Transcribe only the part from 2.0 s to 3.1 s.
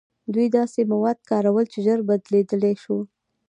بدلیدلی شول.